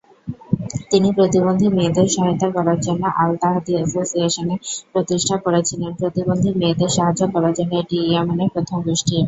তিনি 0.91 1.09
প্রতিবন্ধী 1.17 1.67
মেয়েদের 1.69 2.07
সহায়তা 2.07 2.47
করার 2.51 2.79
জন্য 2.81 3.03
আল-তাহাদি 3.21 3.71
অ্যাসোসিয়েশনের 3.75 4.59
প্রতিষ্ঠা 4.93 5.35
করেছিলেন, 5.45 5.91
প্রতিবন্ধী 5.99 6.49
মেয়েদের 6.55 6.91
সাহায্য 6.91 7.21
করার 7.33 7.53
জন্য 7.57 7.71
এটি 7.81 7.97
ইয়েমেনের 8.03 8.49
প্রথম 8.53 8.77
গোষ্ঠী। 8.85 9.15